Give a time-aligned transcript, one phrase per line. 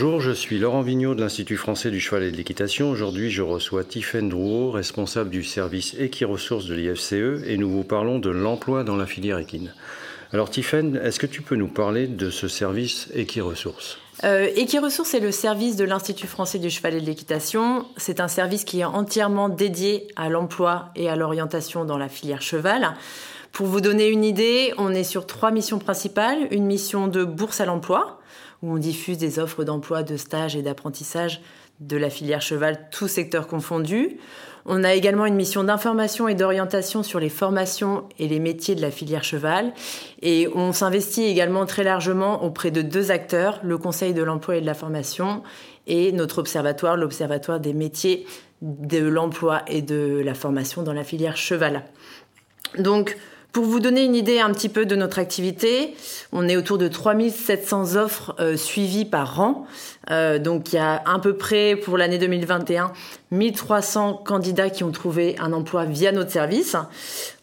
[0.00, 2.88] Bonjour, je suis Laurent Vigneault de l'Institut français du cheval et de l'équitation.
[2.88, 8.20] Aujourd'hui, je reçois Tiffaine Drouot, responsable du service Équiresources de l'IFCE, et nous vous parlons
[8.20, 9.74] de l'emploi dans la filière équine.
[10.32, 15.20] Alors Tiffaine, est-ce que tu peux nous parler de ce service Équiresources euh, Equiresources est
[15.20, 17.84] le service de l'Institut français du cheval et de l'équitation.
[17.96, 22.40] C'est un service qui est entièrement dédié à l'emploi et à l'orientation dans la filière
[22.40, 22.94] cheval.
[23.50, 26.46] Pour vous donner une idée, on est sur trois missions principales.
[26.52, 28.17] Une mission de bourse à l'emploi,
[28.62, 31.40] où on diffuse des offres d'emploi, de stage et d'apprentissage
[31.80, 34.16] de la filière cheval, tous secteurs confondus.
[34.66, 38.82] On a également une mission d'information et d'orientation sur les formations et les métiers de
[38.82, 39.72] la filière cheval.
[40.20, 44.60] Et on s'investit également très largement auprès de deux acteurs, le Conseil de l'emploi et
[44.60, 45.42] de la formation
[45.86, 48.26] et notre observatoire, l'Observatoire des métiers
[48.60, 51.84] de l'emploi et de la formation dans la filière cheval.
[52.76, 53.16] Donc,
[53.52, 55.94] pour vous donner une idée un petit peu de notre activité,
[56.32, 59.66] on est autour de 3700 offres euh, suivies par an.
[60.10, 62.92] Euh, donc il y a à peu près pour l'année 2021
[63.30, 66.76] 1300 candidats qui ont trouvé un emploi via notre service.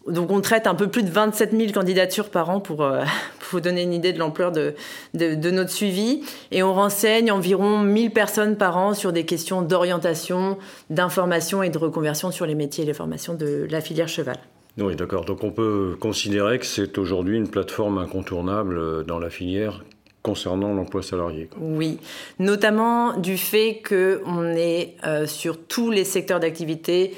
[0.07, 3.03] Donc on traite un peu plus de 27 000 candidatures par an pour, euh,
[3.39, 4.75] pour vous donner une idée de l'ampleur de,
[5.15, 6.21] de, de, notre suivi.
[6.51, 10.59] Et on renseigne environ 1000 personnes par an sur des questions d'orientation,
[10.91, 14.37] d'information et de reconversion sur les métiers et les formations de la filière cheval.
[14.77, 15.25] Oui, d'accord.
[15.25, 19.83] Donc on peut considérer que c'est aujourd'hui une plateforme incontournable euh, dans la filière
[20.21, 21.49] concernant l'emploi salarié.
[21.59, 21.99] Oui,
[22.39, 27.13] notamment du fait qu'on est euh, sur tous les secteurs d'activité,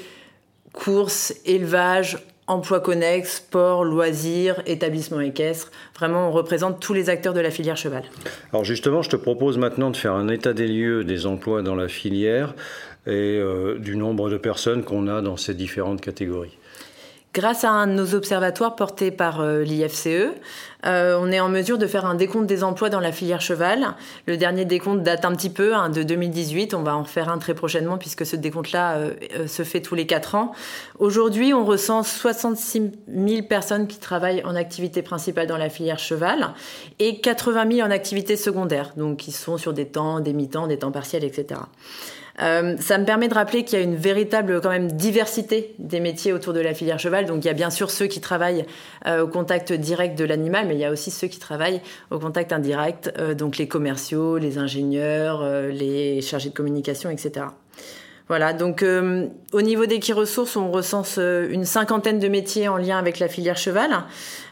[0.74, 5.70] course, élevage, emploi connexe, sport, loisirs, établissement équestre.
[5.96, 8.04] Vraiment, on représente tous les acteurs de la filière cheval.
[8.52, 11.74] Alors justement, je te propose maintenant de faire un état des lieux des emplois dans
[11.74, 12.54] la filière
[13.06, 16.58] et euh, du nombre de personnes qu'on a dans ces différentes catégories.
[17.38, 20.08] Grâce à un de nos observatoires portés par euh, l'IFCE,
[20.86, 23.94] euh, on est en mesure de faire un décompte des emplois dans la filière cheval.
[24.26, 26.74] Le dernier décompte date un petit peu, hein, de 2018.
[26.74, 30.04] On va en faire un très prochainement puisque ce décompte-là euh, se fait tous les
[30.04, 30.50] 4 ans.
[30.98, 36.48] Aujourd'hui, on recense 66 000 personnes qui travaillent en activité principale dans la filière cheval
[36.98, 40.78] et 80 000 en activité secondaire, donc qui sont sur des temps, des mi-temps, des
[40.78, 41.60] temps partiels, etc.
[42.40, 46.00] Euh, ça me permet de rappeler qu'il y a une véritable quand même diversité des
[46.00, 47.26] métiers autour de la filière cheval.
[47.26, 48.64] Donc il y a bien sûr ceux qui travaillent
[49.06, 52.18] euh, au contact direct de l'animal, mais il y a aussi ceux qui travaillent au
[52.18, 57.46] contact indirect, euh, donc les commerciaux, les ingénieurs, les chargés de communication, etc.
[58.28, 62.68] Voilà, donc euh, au niveau des qui ressources, on recense euh, une cinquantaine de métiers
[62.68, 63.90] en lien avec la filière cheval.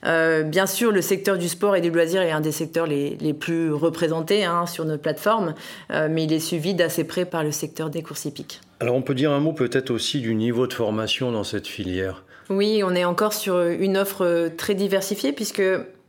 [0.06, 3.18] Euh, bien sûr, le secteur du sport et du loisir est un des secteurs les,
[3.20, 5.54] les plus représentés hein, sur notre plateforme,
[5.90, 8.60] mais il est suivi d'assez près par le secteur des courses hippiques.
[8.80, 12.24] Alors on peut dire un mot peut-être aussi du niveau de formation dans cette filière?
[12.48, 15.62] Oui, on est encore sur une offre très diversifiée puisque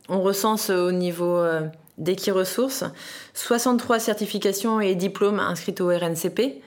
[0.10, 1.42] on recense au niveau
[1.98, 2.84] des qui ressources
[3.34, 6.62] 63 certifications et diplômes inscrits au RNCP.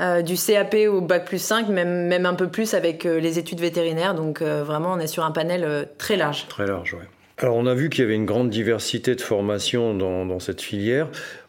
[0.00, 3.40] Euh, du CAP au bac plus 5, même, même un peu plus avec euh, les
[3.40, 4.14] études vétérinaires.
[4.14, 6.46] Donc euh, vraiment, on est sur un panel très large.
[6.48, 7.04] Très large, oui.
[7.38, 10.60] Alors on a vu qu'il y avait une grande diversité de formations dans, dans cette
[10.60, 11.08] filière.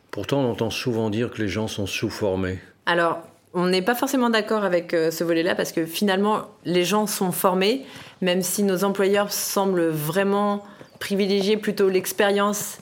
[0.10, 2.60] Pourtant, on entend souvent dire que les gens sont sous-formés.
[2.88, 3.20] Alors,
[3.54, 7.86] on n'est pas forcément d'accord avec ce volet-là parce que finalement, les gens sont formés,
[8.22, 10.64] même si nos employeurs semblent vraiment
[11.00, 12.80] privilégier plutôt l'expérience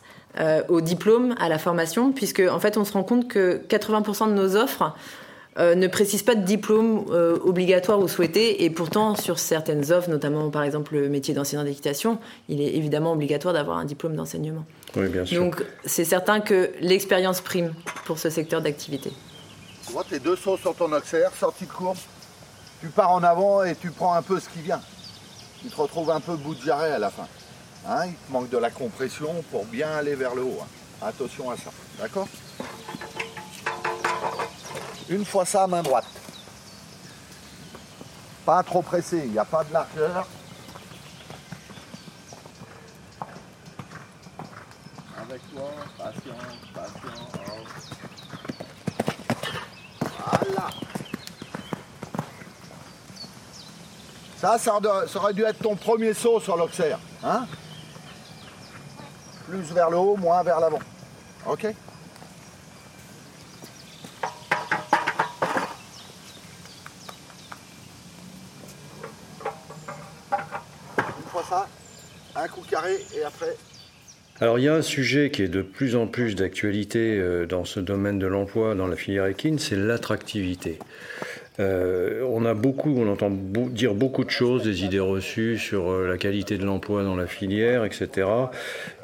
[0.68, 4.34] au diplôme, à la formation, puisque en fait, on se rend compte que 80% de
[4.34, 4.94] nos offres
[5.60, 8.64] euh, ne précise pas de diplôme euh, obligatoire ou souhaité.
[8.64, 13.14] Et pourtant, sur certaines offres, notamment par exemple le métier d'enseignant d'équitation, il est évidemment
[13.14, 14.66] obligatoire d'avoir un diplôme d'enseignement.
[14.96, 15.42] Oui, bien sûr.
[15.42, 17.74] Donc, c'est certain que l'expérience prime
[18.06, 19.12] pour ce secteur d'activité.
[19.86, 21.98] Tu vois tes deux sauts sur ton auxerre, sortie de courbe,
[22.82, 24.82] tu pars en avant et tu prends un peu ce qui vient.
[25.62, 27.28] Tu te retrouves un peu bout de jarret à la fin.
[27.88, 30.60] Hein, il te manque de la compression pour bien aller vers le haut.
[30.62, 30.68] Hein.
[31.02, 32.28] Attention à ça, d'accord?
[35.10, 36.06] Une fois ça, main droite.
[38.46, 40.28] Pas trop pressé, il n'y a pas de largeur.
[45.22, 46.38] Avec toi, patient,
[46.74, 47.12] patient.
[50.26, 50.70] Voilà.
[54.40, 54.80] Ça, ça
[55.16, 57.00] aurait dû être ton premier saut sur l'oxaire.
[57.24, 57.48] Hein?
[59.48, 60.80] Plus vers le haut, moins vers l'avant.
[61.46, 61.68] Ok?
[72.36, 73.56] Un coup carré et après.
[74.40, 77.66] Alors il y a un sujet qui est de plus en plus d'actualité euh, dans
[77.66, 80.78] ce domaine de l'emploi dans la filière équine, c'est l'attractivité.
[81.60, 86.08] Euh, on a beaucoup, on entend dire beaucoup de choses, des idées reçues sur euh,
[86.08, 88.28] la qualité de l'emploi dans la filière, etc.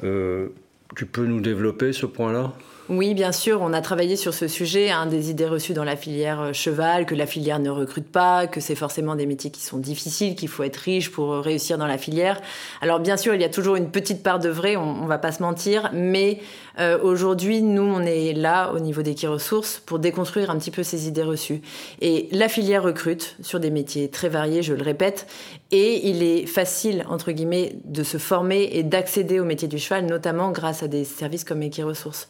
[0.01, 2.53] tu peux nous développer ce point-là?
[2.97, 5.95] Oui, bien sûr, on a travaillé sur ce sujet, hein, des idées reçues dans la
[5.95, 9.61] filière euh, cheval, que la filière ne recrute pas, que c'est forcément des métiers qui
[9.61, 12.41] sont difficiles, qu'il faut être riche pour euh, réussir dans la filière.
[12.81, 15.17] Alors bien sûr, il y a toujours une petite part de vrai, on, ne va
[15.17, 16.39] pas se mentir, mais
[16.79, 20.83] euh, aujourd'hui, nous, on est là au niveau des ressources pour déconstruire un petit peu
[20.83, 21.61] ces idées reçues.
[22.01, 25.27] Et la filière recrute sur des métiers très variés, je le répète,
[25.71, 30.05] et il est facile, entre guillemets, de se former et d'accéder au métier du cheval,
[30.05, 32.27] notamment grâce à des services comme Equiresources.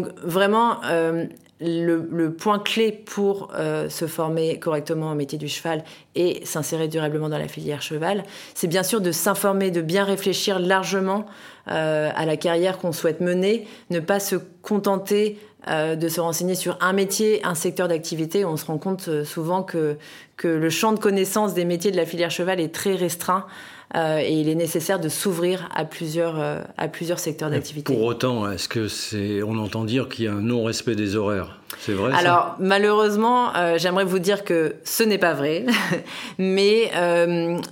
[0.00, 1.26] Vraiment, euh,
[1.60, 5.84] le, point clé pour euh, se former correctement au métier du cheval
[6.14, 8.24] et s'insérer durablement dans la filière cheval,
[8.54, 11.26] c'est bien sûr de s'informer, de bien réfléchir largement
[11.68, 16.76] euh, à la carrière qu'on souhaite mener, ne pas se contenter de se renseigner sur
[16.80, 18.44] un métier, un secteur d'activité.
[18.44, 19.96] On se rend compte souvent que
[20.42, 23.46] que le champ de connaissances des métiers de la filière cheval est très restreint.
[23.94, 27.92] Euh, et il est nécessaire de s'ouvrir à plusieurs, euh, à plusieurs secteurs d'activité.
[27.92, 31.58] Pour autant, est-ce que c'est, on entend dire qu'il y a un non-respect des horaires?
[31.78, 35.66] C'est vrai Alors, malheureusement, euh, j'aimerais vous dire que ce n'est pas vrai,
[36.38, 36.90] mais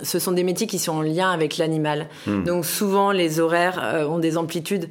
[0.03, 2.07] ce sont des métiers qui sont en lien avec l'animal.
[2.27, 2.43] Hmm.
[2.43, 4.89] Donc, souvent, les horaires ont des amplitudes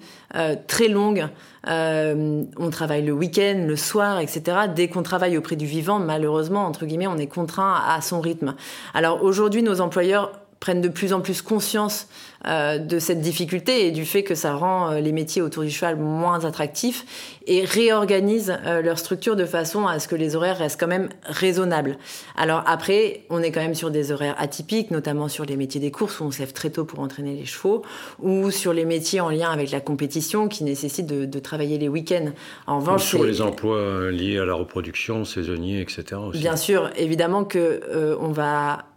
[0.67, 1.27] très longues.
[1.67, 4.43] on travaille le week-end, le soir, etc.
[4.75, 8.55] Dès qu'on travaille auprès du vivant, malheureusement, entre guillemets, on est contraint à son rythme.
[8.95, 12.07] Alors aujourd'hui, nos employeurs prennent de plus en plus conscience
[12.47, 15.71] euh, de cette difficulté et du fait que ça rend euh, les métiers autour du
[15.71, 20.59] cheval moins attractifs et réorganisent euh, leur structure de façon à ce que les horaires
[20.59, 21.97] restent quand même raisonnables.
[22.37, 25.91] Alors après, on est quand même sur des horaires atypiques, notamment sur les métiers des
[25.91, 27.83] courses où on se lève très tôt pour entraîner les chevaux,
[28.19, 32.33] ou sur les métiers en lien avec la compétition qui nécessitent de, travailler les week-ends.
[32.67, 36.21] En revanche, sur les emplois liés à la reproduction, saisonniers, etc.
[36.29, 36.39] Aussi.
[36.39, 38.90] Bien sûr, évidemment que on va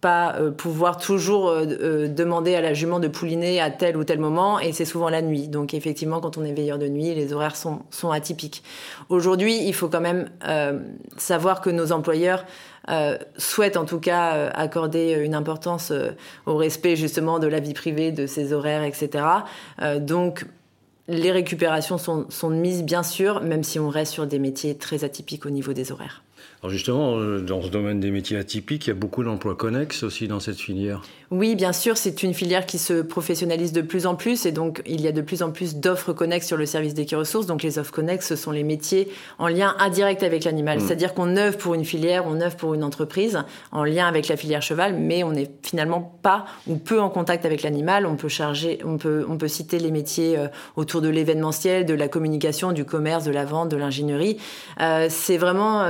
[0.00, 4.04] pas euh, pouvoir toujours euh, euh, demander à la jument de pouliner à tel ou
[4.04, 5.48] tel moment, et c'est souvent la nuit.
[5.48, 8.62] Donc effectivement, quand on est veilleur de nuit, les horaires sont, sont atypiques.
[9.08, 10.28] Aujourd'hui, il faut quand même
[11.16, 12.44] savoir que nos employeurs
[13.36, 15.92] souhaitent en tout cas accorder une importance
[16.46, 19.24] au respect justement de la vie privée, de ses horaires, etc.
[19.98, 20.46] donc
[21.08, 25.04] les récupérations sont, sont mises bien sûr, même si on reste sur des métiers très
[25.04, 26.22] atypiques au niveau des horaires.
[26.66, 30.02] Alors justement, euh, dans ce domaine des métiers atypiques, il y a beaucoup d'emplois connexes
[30.02, 31.02] aussi dans cette filière.
[31.30, 34.82] Oui, bien sûr, c'est une filière qui se professionnalise de plus en plus et donc
[34.84, 37.46] il y a de plus en plus d'offres connexes sur le service d'équiressources.
[37.46, 39.08] Donc les offres connexes, ce sont les métiers
[39.38, 40.78] en lien indirect avec l'animal.
[40.78, 40.80] Hmm.
[40.80, 44.36] C'est-à-dire qu'on œuvre pour une filière, on œuvre pour une entreprise en lien avec la
[44.36, 48.06] filière cheval, mais on n'est finalement pas ou peu en contact avec l'animal.
[48.06, 51.94] On peut charger, on peut, on peut citer les métiers euh, autour de l'événementiel, de
[51.94, 54.38] la communication, du commerce, de la vente, de l'ingénierie.
[54.80, 55.82] Euh, c'est vraiment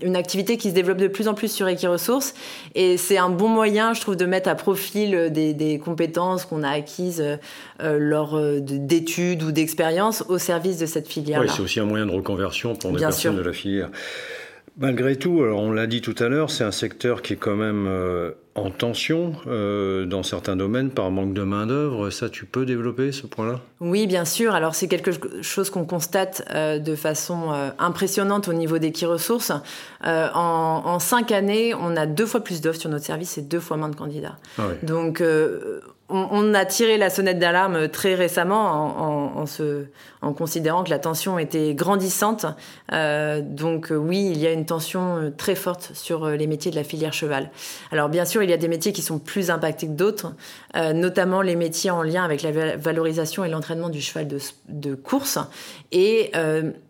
[0.00, 2.34] une une activité qui se développe de plus en plus sur Equiresources
[2.76, 6.70] et c'est un bon moyen, je trouve, de mettre à profil des, compétences qu'on a
[6.70, 11.40] acquises euh, lors euh, d'études ou d'expériences au service de cette filière.
[11.40, 13.90] Oui, c'est aussi un moyen de reconversion pour des personnes de la filière.
[14.78, 17.86] Malgré tout, on l'a dit tout à l'heure, c'est un secteur qui est quand même
[17.86, 22.10] euh, en tension euh, dans certains domaines par manque de main-d'œuvre.
[22.10, 23.60] Ça, tu peux développer ce point-là?
[23.80, 24.54] Oui, bien sûr.
[24.54, 25.10] Alors, c'est quelque
[25.42, 29.52] chose qu'on constate euh, de façon impressionnante au niveau des qui ressources.
[30.04, 33.60] En, en, cinq années, on a deux fois plus d'offres sur notre service et deux
[33.60, 34.36] fois moins de candidats.
[34.58, 35.22] Ah Donc,
[36.12, 42.46] on, a tiré la sonnette d'alarme très récemment en, considérant que la tension était grandissante.
[42.92, 46.70] Euh, donc euh, oui, il y a une tension euh, très forte sur les métiers
[46.70, 47.50] de la filière cheval.
[47.90, 50.34] Alors bien sûr, il y a des métiers qui sont plus impactés que d'autres,
[50.74, 54.28] notamment les métiers en lien avec la valorisation et l'entraînement du cheval
[54.68, 55.38] de, course.
[55.90, 56.32] Et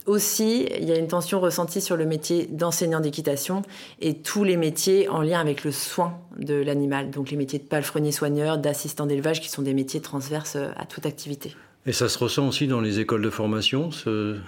[0.07, 3.63] aussi, il y a une tension ressentie sur le métier d'enseignant d'équitation
[4.01, 7.65] et tous les métiers en lien avec le soin de l'animal, donc les métiers de
[7.65, 11.55] palefrenier soigneur, d'assistant d'élevage, qui sont des métiers transverses à toute activité.
[11.85, 13.91] Et ça se ressent aussi dans les écoles de formation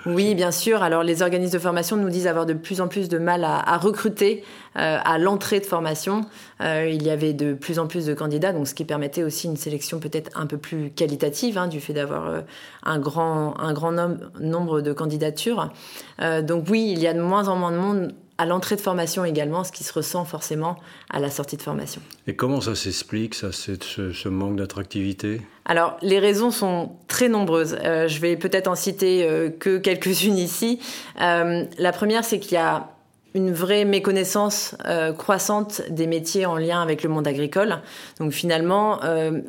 [0.07, 0.85] Oui, bien sûr.
[0.85, 3.77] Alors, les organismes de formation nous disent avoir de plus en plus de mal à,
[3.77, 4.45] recruter
[4.77, 6.21] euh, à l'entrée de formation.
[6.61, 9.49] Euh, il y avait de plus en plus de candidats, donc ce qui permettait aussi
[9.49, 12.41] une sélection peut-être un peu plus qualitative, hein, du fait d'avoir euh,
[12.85, 13.93] un grand, un grand
[14.41, 15.44] nombre de candidatures.
[15.53, 19.25] Donc oui, il y a de moins en moins de monde à l'entrée de formation
[19.25, 20.77] également, ce qui se ressent forcément
[21.09, 22.01] à la sortie de formation.
[22.27, 25.41] Et comment ça s'explique, ça, ce, ce manque d'attractivité?
[25.65, 27.77] Alors, les raisons sont très nombreuses.
[27.85, 30.81] Euh, je vais peut-être en citer euh, que quelques-unes ici.
[31.21, 32.89] Euh, la première, c'est qu'il y a
[33.35, 37.79] une vraie méconnaissance euh, croissante des métiers en lien avec le monde agricole.
[38.21, 39.41] Donc finalement, euh,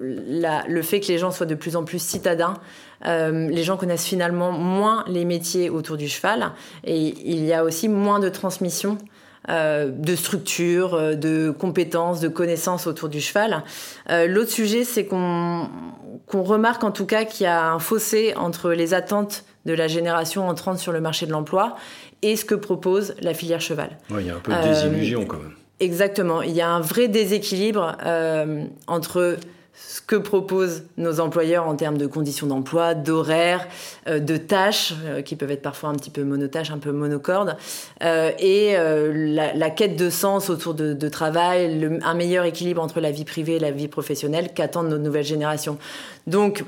[0.68, 2.56] le fait que les gens soient de plus en plus citadins,
[3.06, 6.52] euh, les gens connaissent finalement moins les métiers autour du cheval
[6.84, 8.98] et il y a aussi moins de transmission
[9.48, 13.62] de structures, de compétences, de connaissances autour du cheval.
[14.10, 15.70] L'autre sujet, c'est qu'on
[16.34, 20.48] remarque en tout cas qu'il y a un fossé entre les attentes de la génération
[20.48, 21.76] entrante sur le marché de l'emploi
[22.22, 23.98] et ce que propose la filière cheval.
[24.10, 25.54] il y a un peu de désillusion quand même.
[25.80, 29.38] Exactement, il y a un vrai déséquilibre euh, entre
[29.78, 33.68] ce que proposent nos employeurs en termes de conditions d'emploi, d'horaires,
[34.08, 37.58] euh, de tâches, euh, qui peuvent être parfois un petit peu monotâches, un peu monocordes,
[38.02, 43.56] et la, quête de sens autour de, travail, un meilleur équilibre entre la vie privée
[43.56, 45.78] et la vie professionnelle qu'attendent nos nouvelles générations.
[46.28, 46.64] Donc,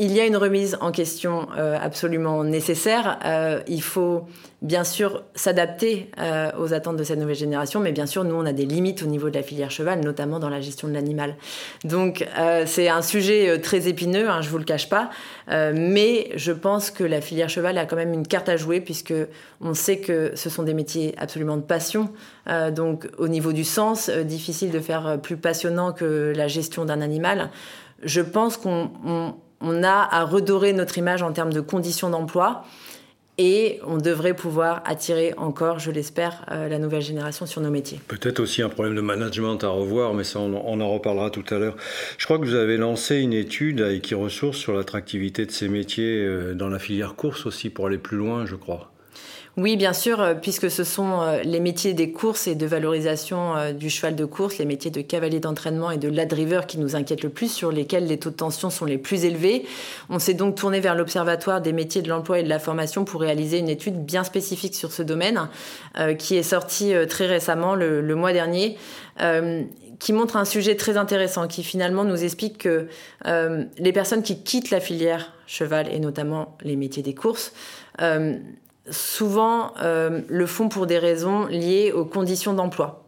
[0.00, 3.18] il y a une remise en question euh, absolument nécessaire.
[3.24, 4.26] Euh, il faut
[4.62, 8.46] bien sûr s'adapter euh, aux attentes de cette nouvelle génération, mais bien sûr, nous, on
[8.46, 11.34] a des limites au niveau de la filière cheval, notamment dans la gestion de l'animal.
[11.82, 12.26] Donc,
[12.66, 15.10] c'est un sujet très épineux, hein, je vous le cache pas,
[15.48, 19.14] mais je pense que la filière cheval a quand même une carte à jouer, puisque
[19.60, 22.10] on sait que ce sont des métiers absolument de passion.
[22.72, 27.50] donc, au niveau du sens, difficile de faire plus passionnant que la gestion d'un animal.
[28.02, 28.90] Je pense qu'on
[29.60, 32.64] on a à redorer notre image en termes de conditions d'emploi.
[33.40, 38.00] Et on devrait pouvoir attirer encore, je l'espère, euh, la nouvelle génération sur nos métiers.
[38.08, 41.58] Peut-être aussi un problème de management à revoir, mais ça, on, en reparlera tout à
[41.58, 41.76] l'heure.
[42.18, 46.18] Je crois que vous avez lancé une étude à Equiresources sur l'attractivité de ces métiers
[46.18, 48.90] euh, dans la filière course aussi, pour aller plus loin, je crois.
[49.58, 53.56] Oui, bien sûr, euh, puisque ce sont euh, les métiers des courses et de valorisation
[53.56, 56.94] euh, du cheval de course, les métiers de cavalier d'entraînement et de ladriver qui nous
[56.94, 59.66] inquiètent le plus, sur lesquels les taux de tension sont les plus élevés.
[60.10, 63.20] On s'est donc tourné vers l'Observatoire des métiers de l'emploi et de la formation pour
[63.20, 65.48] réaliser une étude bien spécifique sur ce domaine,
[66.18, 68.76] qui est sortie très récemment, le, mois dernier.
[69.98, 72.86] qui montre un sujet très intéressant, qui finalement nous explique que
[73.24, 77.52] les personnes qui quittent la filière cheval et notamment les métiers des courses
[78.90, 83.04] souvent euh, le font pour des raisons liées aux conditions d'emploi.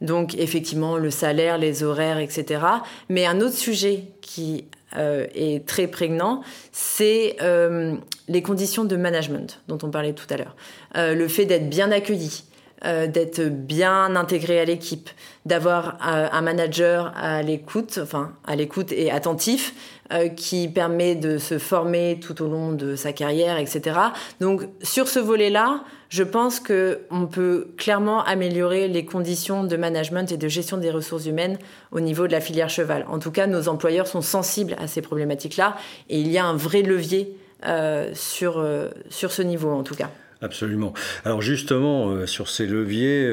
[0.00, 2.60] Donc effectivement, le salaire, les horaires, etc.
[3.08, 4.66] Mais un autre sujet qui
[4.96, 7.96] euh, est très prégnant, c'est euh,
[8.28, 10.56] les conditions de management dont on parlait tout à l'heure.
[10.94, 12.44] le fait d'être bien accueilli,
[12.82, 15.08] d'être bien intégré à l'équipe,
[15.46, 19.74] d'avoir un manager à l'écoute, enfin à l'écoute et attentif,
[20.12, 23.98] euh, qui permet de se former tout au long de sa carrière, etc.
[24.38, 30.36] Donc sur ce volet-là, je pense qu'on peut clairement améliorer les conditions de management et
[30.36, 31.56] de gestion des ressources humaines
[31.90, 33.06] au niveau de la filière cheval.
[33.08, 35.74] En tout cas, nos employeurs sont sensibles à ces problématiques-là
[36.10, 39.94] et il y a un vrai levier euh, sur, euh, sur ce niveau en tout
[39.94, 40.10] cas.
[40.44, 40.92] Absolument.
[41.24, 43.26] Alors justement, sur ces leviers,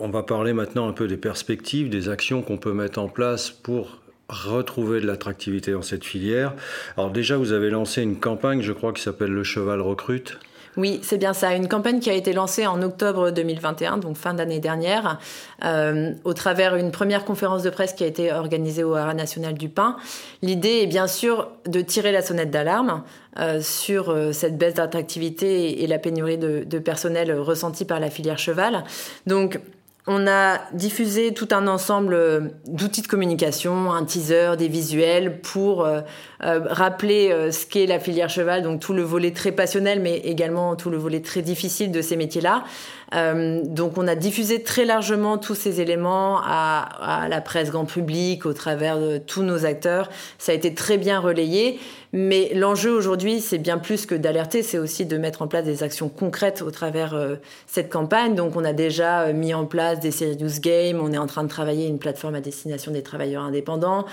[0.00, 3.50] on va parler maintenant un peu des perspectives, des actions qu'on peut mettre en place
[3.50, 6.54] pour retrouver de l'attractivité dans cette filière.
[6.96, 10.38] Alors déjà, vous avez lancé une campagne, je crois, qui s'appelle Le Cheval Recrute.
[10.76, 11.54] Oui, c'est bien ça.
[11.54, 15.18] Une campagne qui a été lancée en octobre 2021, donc fin d'année dernière,
[15.64, 19.54] euh, au travers d'une première conférence de presse qui a été organisée au Haras National
[19.54, 19.96] du Pain.
[20.42, 23.02] L'idée est bien sûr de tirer la sonnette d'alarme
[23.38, 28.10] euh, sur euh, cette baisse d'attractivité et la pénurie de, de personnel ressentie par la
[28.10, 28.84] filière cheval.
[29.26, 29.60] Donc,
[30.06, 35.84] on a diffusé tout un ensemble euh, d'outils de communication, un teaser, des visuels pour
[35.84, 36.00] euh,
[36.44, 40.76] euh, rappeler ce qu'est la filière cheval, donc tout le volet très passionnel, mais également
[40.76, 42.64] tout le volet très difficile de ces métiers-là.
[43.12, 48.46] Donc on a diffusé très largement tous ces éléments à, à, la presse grand public,
[48.46, 50.10] au travers de tous nos acteurs.
[50.38, 51.78] Ça a été très bien relayé.
[52.12, 55.82] Mais l'enjeu aujourd'hui, c'est bien plus que d'alerter, c'est aussi de mettre en place des
[55.82, 57.36] actions concrètes au travers euh,
[57.66, 58.34] cette campagne.
[58.34, 61.42] Donc on a déjà euh, mis en place des serious games, on est en train
[61.42, 64.06] de travailler une plateforme à destination des travailleurs indépendants.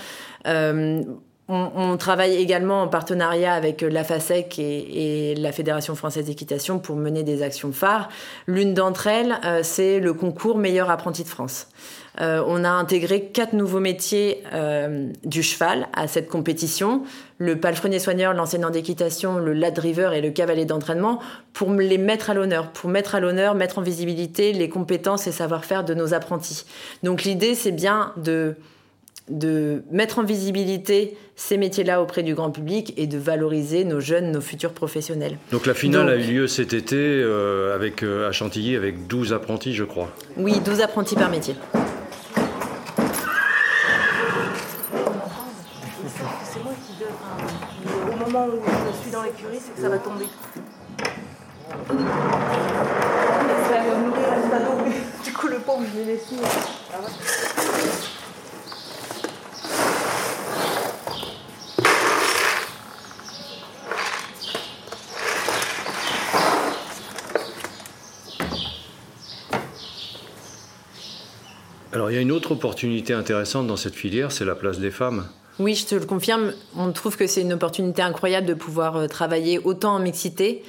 [0.46, 1.02] Euh,
[1.48, 7.22] on, travaille également en partenariat avec la FASEC et, la Fédération française d'équitation pour mener
[7.22, 8.08] des actions phares.
[8.46, 11.68] L'une d'entre elles, c'est le concours Meilleur apprenti de France.
[12.20, 17.02] Euh, on a intégré quatre nouveaux métiers euh, du cheval à cette compétition
[17.38, 21.18] le palefrenier soigneur, l'enseignant d'équitation, le lad driver et le cavalier d'entraînement
[21.52, 25.32] pour les mettre à l'honneur, pour mettre à l'honneur, mettre en visibilité les compétences et
[25.32, 26.64] savoir-faire de nos apprentis.
[27.02, 28.54] Donc l'idée, c'est bien de
[29.30, 34.30] de mettre en visibilité ces métiers-là auprès du grand public et de valoriser nos jeunes,
[34.30, 35.38] nos futurs professionnels.
[35.50, 39.74] Donc la finale a eu lieu cet été euh, avec, à Chantilly avec 12 apprentis,
[39.74, 40.10] je crois.
[40.36, 41.54] Oui, 12 apprentis par métier.
[48.34, 50.26] moment où je suis dans l'écurie, c'est que ça va tomber.
[53.68, 54.48] Ça va nourrir un
[55.68, 56.36] donner les sous.
[56.92, 57.10] Ah Alors
[72.44, 75.26] autre opportunité intéressante dans cette filière, c'est la place des femmes.
[75.58, 76.52] Oui, je te le confirme.
[76.76, 80.62] On trouve que c'est une opportunité incroyable de pouvoir euh, travailler autant en mixité.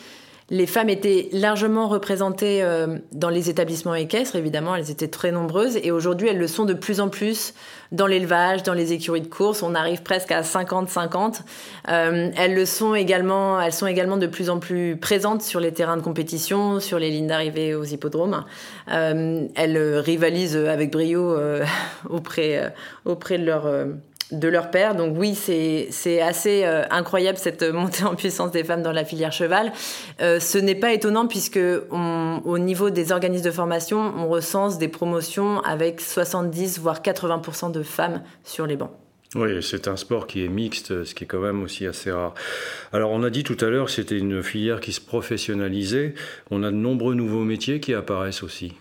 [0.51, 5.79] Les femmes étaient largement représentées euh, dans les établissements équestres, évidemment, elles étaient très nombreuses,
[5.81, 7.55] et aujourd'hui elles le sont de plus en plus
[7.91, 11.41] dans l'élevage, dans les écuries de course, on arrive presque à 50-50.
[11.89, 15.71] Euh, elles le sont également, elles sont également de plus en plus présentes sur les
[15.71, 18.43] terrains de compétition, sur les lignes d'arrivée aux hippodromes.
[18.87, 21.35] elles rivalisent avec brio
[22.09, 22.71] auprès,
[23.05, 23.67] auprès de leur
[24.31, 24.95] de leur père.
[24.95, 29.31] Donc oui, c'est assez euh, incroyable cette montée en puissance des femmes dans la filière
[29.31, 29.71] cheval.
[30.21, 34.87] Euh, ce n'est pas étonnant puisque au niveau des organismes de formation, on recense des
[34.87, 38.91] promotions avec 70 voire 80% de femmes sur les bancs.
[39.35, 42.33] Oui, c'est un sport qui est mixte, ce qui est quand même aussi assez rare.
[42.93, 46.13] Alors on a dit tout à l'heure c'était une filière qui se professionnalisait.
[46.51, 48.73] On a de nombreux nouveaux métiers qui apparaissent aussi.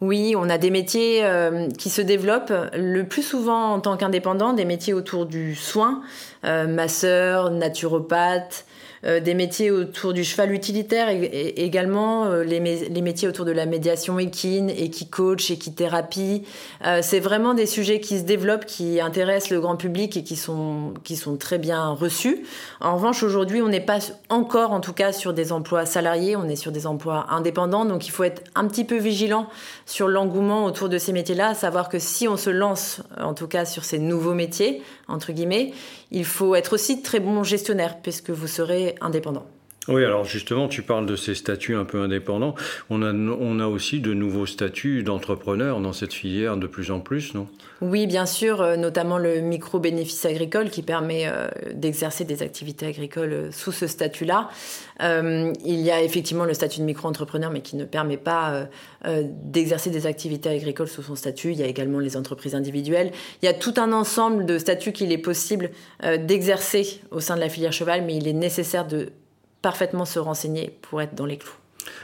[0.00, 4.52] Oui, on a des métiers euh, qui se développent le plus souvent en tant qu'indépendant,
[4.52, 6.02] des métiers autour du soin,
[6.44, 8.64] euh, masseur, naturopathe,
[9.04, 14.18] des métiers autour du cheval utilitaire et, également euh, les, métiers autour de la médiation
[14.18, 16.44] équine, équicoach, équithérapie.
[16.84, 20.36] Euh, c'est vraiment des sujets qui se développent, qui intéressent le grand public et qui
[20.36, 22.44] sont, qui sont très bien reçus.
[22.80, 26.48] En revanche, aujourd'hui, on n'est pas encore, en tout cas, sur des emplois salariés, on
[26.48, 29.46] est sur des emplois indépendants, donc il faut être un petit peu vigilant
[29.86, 33.64] sur l'engouement autour de ces métiers-là, savoir que si on se lance, en tout cas,
[33.64, 35.72] sur ces nouveaux métiers, entre guillemets,
[36.10, 39.46] il faut être aussi très bon gestionnaire, puisque vous serez indépendant.
[39.88, 42.54] Oui, alors justement, tu parles de ces statuts un peu indépendants.
[42.90, 47.46] On a, aussi de nouveaux statuts d'entrepreneurs dans cette filière de plus en plus, non?
[47.80, 53.32] Oui, bien sûr, euh, notamment le micro-bénéfice agricole qui permet euh, d'exercer des activités agricoles
[53.32, 54.48] euh, sous ce statut-là.
[55.00, 58.68] il y a effectivement le statut de micro-entrepreneur, mais qui ne permet pas
[59.44, 61.52] d'exercer des activités agricoles sous son statut.
[61.52, 63.12] Il y a également les entreprises individuelles.
[63.42, 65.70] Il y a tout un ensemble de statuts qu'il est possible
[66.02, 69.12] d'exercer au sein de la filière cheval, mais il est nécessaire de
[69.62, 71.56] parfaitement se renseigner pour être dans les clous.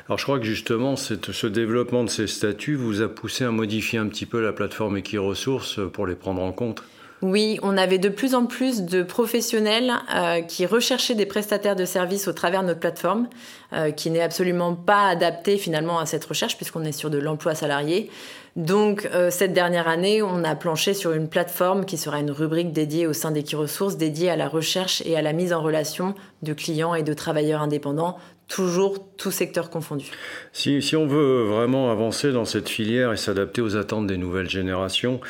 [0.06, 3.98] Alors je crois que justement ce développement de ces statuts vous a poussé à modifier
[3.98, 6.82] un petit peu la plateforme Equiresources pour les prendre en compte.
[7.26, 11.86] Oui, on avait de plus en plus de professionnels euh, qui recherchaient des prestataires de
[11.86, 13.28] services au travers de notre plateforme,
[13.72, 17.54] euh, qui n'est absolument pas adaptée finalement à cette recherche puisqu'on est sur de l'emploi
[17.54, 18.10] salarié.
[18.56, 22.72] Donc euh, cette dernière année, on a planché sur une plateforme qui sera une rubrique
[22.72, 26.52] dédiée au sein d'Equiresources, dédiée à la recherche et à la mise en relation de
[26.52, 30.10] clients et de travailleurs indépendants, toujours tout secteur confondu.
[30.52, 35.20] Si on veut vraiment avancer dans cette filière et s'adapter aux attentes des nouvelles générations,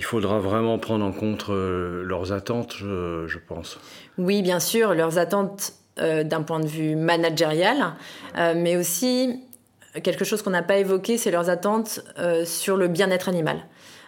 [0.00, 3.78] il faudra vraiment prendre en compte euh, leurs attentes, je, pense.
[4.16, 7.92] Oui, bien sûr, leurs attentes euh, d'un point de vue managérial,
[8.34, 9.44] mais aussi
[10.02, 13.58] quelque chose qu'on n'a pas évoqué, c'est leurs attentes euh, sur le bien-être animal.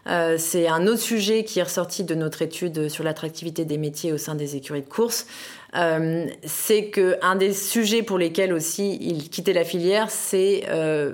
[0.08, 4.12] Euh, c'est un autre sujet qui est ressorti de notre étude sur l'attractivité des métiers
[4.12, 5.26] au sein des écuries de course.
[5.76, 10.64] Euh, c'est que un des sujets pour lesquels aussi ils quittaient la filière, c'est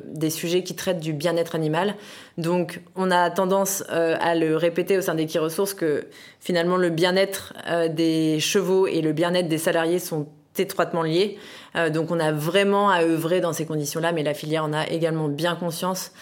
[0.07, 1.95] des sujets qui traitent du bien-être animal.
[2.39, 6.07] Donc, on a tendance à le répéter au sein des ressources que
[6.41, 7.53] finalement le bien-être
[7.91, 10.27] des chevaux et le bien-être des salariés sont
[10.61, 11.39] étroitement liés.
[11.77, 14.87] Euh, donc on a vraiment à œuvrer dans ces conditions-là, mais la filière en a
[14.89, 16.13] également bien conscience.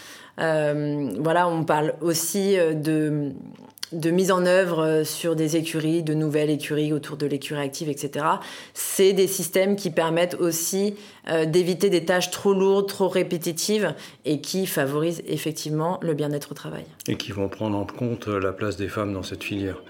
[0.40, 6.50] Euh, voilà, on parle aussi euh, de, mise en œuvre sur des écuries, de nouvelles
[6.50, 8.26] écuries autour de l'écurie active, etc.
[8.74, 10.94] C'est des systèmes qui permettent aussi
[11.46, 13.94] d'éviter des tâches trop lourdes, trop répétitives
[14.24, 16.84] et qui favorisent effectivement le bien-être au travail.
[17.08, 19.82] Et qui vont prendre en compte la place des femmes dans cette filière.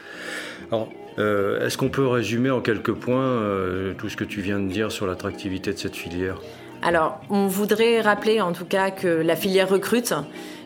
[0.71, 4.59] Alors, euh, est-ce qu'on peut résumer en quelques points euh, tout ce que tu viens
[4.61, 6.41] de dire sur l'attractivité de cette filière?
[6.83, 10.15] Alors, on voudrait rappeler en tout cas que la filière recrute,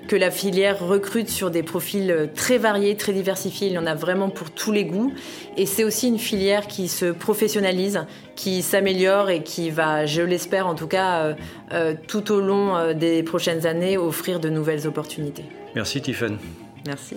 [0.09, 3.69] que la filière recrute sur des profils très variés, très diversifiés.
[3.69, 5.13] Il y en a vraiment pour tous les goûts.
[5.57, 10.67] Et c'est aussi une filière qui se professionnalise, qui s'améliore et qui va, je l'espère
[10.67, 11.37] en tout cas,
[11.73, 15.45] euh, tout au long des prochaines années, offrir de nouvelles opportunités.
[15.75, 16.39] Merci Tiffany.
[16.87, 17.17] Merci.